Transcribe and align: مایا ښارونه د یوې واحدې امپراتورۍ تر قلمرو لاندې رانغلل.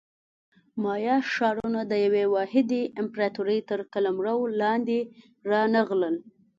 مایا 0.83 1.15
ښارونه 1.33 1.79
د 1.91 1.93
یوې 2.05 2.25
واحدې 2.35 2.81
امپراتورۍ 3.01 3.59
تر 3.69 3.79
قلمرو 3.93 4.37
لاندې 4.61 4.99
رانغلل. 5.49 6.15